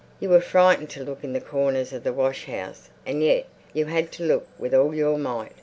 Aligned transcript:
You 0.19 0.29
were 0.29 0.41
frightened 0.41 0.89
to 0.89 1.03
look 1.03 1.23
in 1.23 1.33
the 1.33 1.39
corners 1.39 1.93
of 1.93 2.03
the 2.03 2.11
washhouse, 2.11 2.89
and 3.05 3.21
yet 3.21 3.45
you 3.71 3.85
had 3.85 4.11
to 4.13 4.23
look 4.23 4.47
with 4.57 4.73
all 4.73 4.95
your 4.95 5.19
might. 5.19 5.51